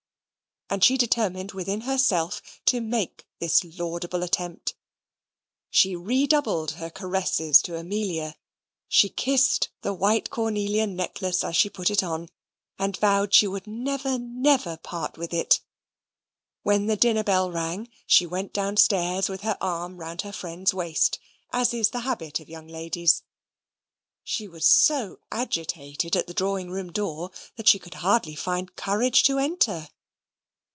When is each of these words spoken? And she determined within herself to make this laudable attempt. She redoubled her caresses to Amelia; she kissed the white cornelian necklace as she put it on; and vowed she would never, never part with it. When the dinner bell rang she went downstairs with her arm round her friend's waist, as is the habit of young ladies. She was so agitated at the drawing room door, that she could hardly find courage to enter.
And 0.73 0.81
she 0.85 0.97
determined 0.97 1.51
within 1.51 1.81
herself 1.81 2.41
to 2.67 2.79
make 2.79 3.27
this 3.39 3.61
laudable 3.77 4.23
attempt. 4.23 4.73
She 5.69 5.97
redoubled 5.97 6.71
her 6.79 6.89
caresses 6.89 7.61
to 7.63 7.75
Amelia; 7.75 8.37
she 8.87 9.09
kissed 9.09 9.67
the 9.81 9.93
white 9.93 10.29
cornelian 10.29 10.95
necklace 10.95 11.43
as 11.43 11.57
she 11.57 11.69
put 11.69 11.91
it 11.91 12.01
on; 12.01 12.29
and 12.79 12.95
vowed 12.95 13.33
she 13.33 13.47
would 13.49 13.67
never, 13.67 14.17
never 14.17 14.77
part 14.77 15.17
with 15.17 15.33
it. 15.33 15.59
When 16.63 16.85
the 16.85 16.95
dinner 16.95 17.25
bell 17.25 17.51
rang 17.51 17.89
she 18.07 18.25
went 18.25 18.53
downstairs 18.53 19.27
with 19.27 19.41
her 19.41 19.57
arm 19.59 19.97
round 19.97 20.21
her 20.21 20.31
friend's 20.31 20.73
waist, 20.73 21.19
as 21.51 21.73
is 21.73 21.89
the 21.89 21.99
habit 22.07 22.39
of 22.39 22.47
young 22.47 22.69
ladies. 22.69 23.23
She 24.23 24.47
was 24.47 24.65
so 24.65 25.19
agitated 25.33 26.15
at 26.15 26.27
the 26.27 26.33
drawing 26.33 26.71
room 26.71 26.93
door, 26.93 27.31
that 27.57 27.67
she 27.67 27.77
could 27.77 27.95
hardly 27.95 28.35
find 28.35 28.73
courage 28.77 29.23
to 29.25 29.37
enter. 29.37 29.89